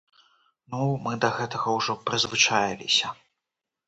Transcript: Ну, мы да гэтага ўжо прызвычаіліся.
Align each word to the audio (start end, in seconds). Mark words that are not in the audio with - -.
Ну, 0.71 0.77
мы 1.03 1.11
да 1.25 1.29
гэтага 1.39 1.75
ўжо 1.75 1.93
прызвычаіліся. 2.11 3.13